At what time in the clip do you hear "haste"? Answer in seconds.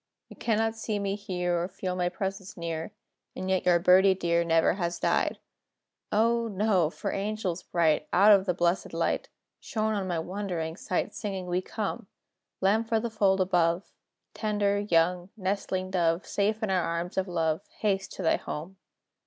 17.81-18.11